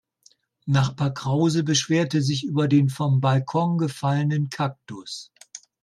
[0.65, 5.31] Nachbar Krause beschwerte sich über den vom Balkon gefallenen Kaktus.